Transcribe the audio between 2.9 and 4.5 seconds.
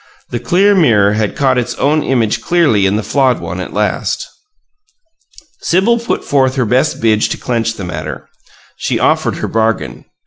the flawed one at last.